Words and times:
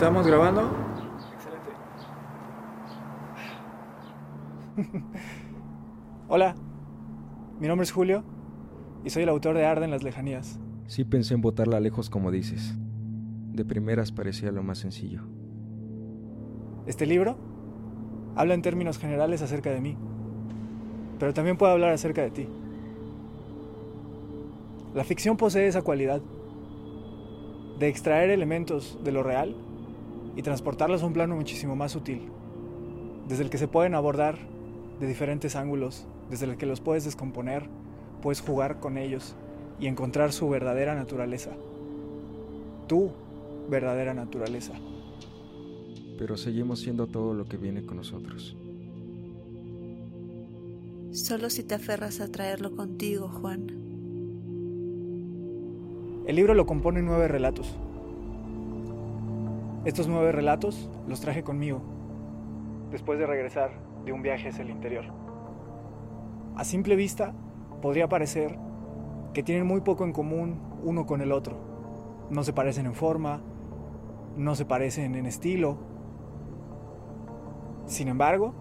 ¿Estamos 0.00 0.26
grabando? 0.26 0.62
Excelente. 4.74 5.04
Hola, 6.26 6.54
mi 7.60 7.68
nombre 7.68 7.84
es 7.84 7.92
Julio 7.92 8.24
y 9.04 9.10
soy 9.10 9.24
el 9.24 9.28
autor 9.28 9.58
de 9.58 9.66
Arde 9.66 9.84
en 9.84 9.90
las 9.90 10.02
lejanías. 10.02 10.58
Sí 10.86 11.04
pensé 11.04 11.34
en 11.34 11.42
botarla 11.42 11.80
lejos 11.80 12.08
como 12.08 12.30
dices. 12.30 12.78
De 13.52 13.62
primeras 13.66 14.10
parecía 14.10 14.50
lo 14.52 14.62
más 14.62 14.78
sencillo. 14.78 15.20
Este 16.86 17.04
libro 17.04 17.36
habla 18.36 18.54
en 18.54 18.62
términos 18.62 18.96
generales 18.96 19.42
acerca 19.42 19.68
de 19.68 19.82
mí, 19.82 19.98
pero 21.18 21.34
también 21.34 21.58
puede 21.58 21.74
hablar 21.74 21.92
acerca 21.92 22.22
de 22.22 22.30
ti. 22.30 22.48
La 24.94 25.04
ficción 25.04 25.36
posee 25.36 25.66
esa 25.66 25.82
cualidad 25.82 26.22
de 27.78 27.88
extraer 27.88 28.30
elementos 28.30 28.98
de 29.04 29.12
lo 29.12 29.22
real 29.22 29.54
y 30.40 30.42
transportarlos 30.42 31.02
a 31.02 31.06
un 31.06 31.12
plano 31.12 31.36
muchísimo 31.36 31.76
más 31.76 31.92
sutil, 31.92 32.22
desde 33.28 33.42
el 33.42 33.50
que 33.50 33.58
se 33.58 33.68
pueden 33.68 33.94
abordar 33.94 34.38
de 34.98 35.06
diferentes 35.06 35.54
ángulos, 35.54 36.06
desde 36.30 36.46
el 36.46 36.56
que 36.56 36.64
los 36.64 36.80
puedes 36.80 37.04
descomponer, 37.04 37.68
puedes 38.22 38.40
jugar 38.40 38.80
con 38.80 38.96
ellos 38.96 39.36
y 39.78 39.86
encontrar 39.86 40.32
su 40.32 40.48
verdadera 40.48 40.94
naturaleza. 40.94 41.50
Tu 42.86 43.10
verdadera 43.68 44.14
naturaleza. 44.14 44.72
Pero 46.18 46.38
seguimos 46.38 46.80
siendo 46.80 47.06
todo 47.06 47.34
lo 47.34 47.44
que 47.44 47.58
viene 47.58 47.84
con 47.84 47.98
nosotros. 47.98 48.56
Solo 51.12 51.50
si 51.50 51.64
te 51.64 51.74
aferras 51.74 52.22
a 52.22 52.32
traerlo 52.32 52.74
contigo, 52.74 53.28
Juan. 53.28 53.66
El 56.26 56.34
libro 56.34 56.54
lo 56.54 56.64
compone 56.64 57.02
nueve 57.02 57.28
relatos. 57.28 57.76
Estos 59.82 60.08
nueve 60.08 60.30
relatos 60.30 60.90
los 61.08 61.22
traje 61.22 61.42
conmigo 61.42 61.80
después 62.90 63.18
de 63.18 63.26
regresar 63.26 63.70
de 64.04 64.12
un 64.12 64.20
viaje 64.20 64.50
hacia 64.50 64.62
el 64.62 64.68
interior. 64.68 65.06
A 66.54 66.64
simple 66.64 66.96
vista, 66.96 67.32
podría 67.80 68.06
parecer 68.06 68.58
que 69.32 69.42
tienen 69.42 69.66
muy 69.66 69.80
poco 69.80 70.04
en 70.04 70.12
común 70.12 70.60
uno 70.84 71.06
con 71.06 71.22
el 71.22 71.32
otro. 71.32 71.56
No 72.28 72.42
se 72.42 72.52
parecen 72.52 72.84
en 72.84 72.92
forma, 72.92 73.40
no 74.36 74.54
se 74.54 74.66
parecen 74.66 75.14
en 75.14 75.24
estilo. 75.24 75.78
Sin 77.86 78.08
embargo, 78.08 78.52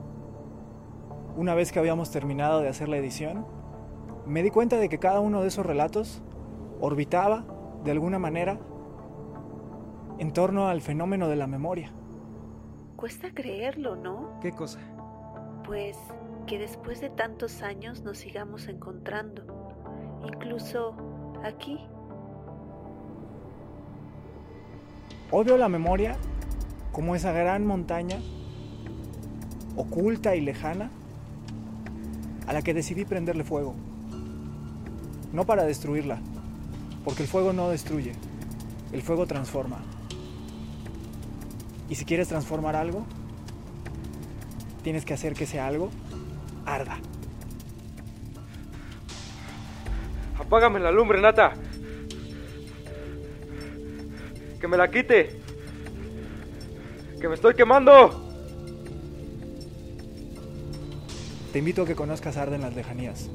una 1.35 1.53
vez 1.53 1.73
que 1.73 1.79
habíamos 1.79 2.11
terminado 2.11 2.61
de 2.61 2.69
hacer 2.69 2.87
la 2.87 2.95
edición, 2.95 3.45
me 4.25 4.41
di 4.41 4.51
cuenta 4.51 4.77
de 4.77 4.87
que 4.87 4.99
cada 4.99 5.19
uno 5.19 5.41
de 5.41 5.49
esos 5.49 5.65
relatos 5.65 6.21
orbitaba, 6.79 7.43
de 7.83 7.91
alguna 7.91 8.19
manera, 8.19 8.57
en 10.19 10.33
torno 10.33 10.67
al 10.67 10.81
fenómeno 10.81 11.29
de 11.29 11.37
la 11.37 11.47
memoria. 11.47 11.91
Cuesta 12.97 13.31
creerlo, 13.33 13.95
¿no? 13.95 14.37
¿Qué 14.41 14.51
cosa? 14.51 14.79
Pues 15.65 15.97
que 16.45 16.59
después 16.59 16.99
de 16.99 17.09
tantos 17.09 17.61
años 17.61 18.01
nos 18.01 18.17
sigamos 18.17 18.67
encontrando, 18.67 19.43
incluso 20.27 20.95
aquí. 21.43 21.79
Hoy 25.31 25.45
veo 25.45 25.57
la 25.57 25.69
memoria 25.69 26.17
como 26.91 27.15
esa 27.15 27.31
gran 27.31 27.65
montaña 27.65 28.17
oculta 29.77 30.35
y 30.35 30.41
lejana 30.41 30.89
a 32.45 32.51
la 32.51 32.61
que 32.61 32.73
decidí 32.73 33.05
prenderle 33.05 33.45
fuego. 33.45 33.73
No 35.31 35.45
para 35.45 35.63
destruirla, 35.63 36.19
porque 37.05 37.23
el 37.23 37.29
fuego 37.29 37.53
no 37.53 37.69
destruye, 37.69 38.11
el 38.91 39.01
fuego 39.01 39.25
transforma. 39.25 39.77
Y 41.89 41.95
si 41.95 42.05
quieres 42.05 42.27
transformar 42.27 42.75
algo, 42.75 43.05
tienes 44.83 45.05
que 45.05 45.13
hacer 45.13 45.33
que 45.33 45.45
ese 45.45 45.59
algo 45.59 45.89
arda. 46.65 46.99
Apágame 50.39 50.79
la 50.79 50.91
lumbre, 50.91 51.19
Nata. 51.19 51.53
Que 54.59 54.67
me 54.67 54.77
la 54.77 54.89
quite. 54.89 55.39
Que 57.19 57.27
me 57.27 57.35
estoy 57.35 57.55
quemando. 57.55 58.27
Te 61.51 61.59
invito 61.59 61.81
a 61.81 61.85
que 61.85 61.95
conozcas 61.95 62.37
Arde 62.37 62.55
en 62.55 62.61
las 62.61 62.75
lejanías. 62.75 63.29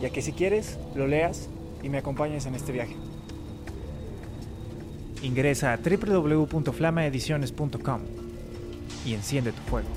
Y 0.00 0.06
a 0.06 0.10
que 0.10 0.22
si 0.22 0.32
quieres, 0.32 0.78
lo 0.94 1.06
leas 1.06 1.48
y 1.82 1.88
me 1.88 1.98
acompañes 1.98 2.46
en 2.46 2.54
este 2.54 2.72
viaje. 2.72 2.96
Ingresa 5.22 5.72
a 5.72 5.76
www.flamaediciones.com 5.76 8.00
y 9.04 9.14
enciende 9.14 9.52
tu 9.52 9.62
fuego. 9.62 9.88